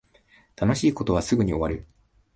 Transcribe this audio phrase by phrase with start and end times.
[0.55, 1.85] 楽しい事はすぐに終わる